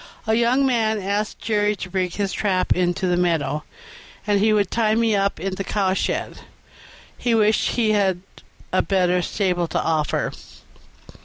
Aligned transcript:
A 0.25 0.33
young 0.33 0.65
man 0.65 0.99
asked 0.99 1.37
Jerry 1.37 1.75
to 1.75 1.87
bring 1.91 2.09
his 2.09 2.33
trap 2.33 2.75
into 2.75 3.05
the 3.05 3.15
meadow, 3.17 3.63
and 4.25 4.39
he 4.39 4.51
would 4.51 4.71
tie 4.71 4.95
me 4.95 5.15
up 5.15 5.39
in 5.39 5.53
the 5.53 5.63
cowshed; 5.63 6.39
he 7.19 7.35
wished 7.35 7.69
he 7.73 7.91
had 7.91 8.21
a 8.73 8.81
better 8.81 9.21
stable 9.21 9.67
to 9.67 9.79
offer. 9.79 10.33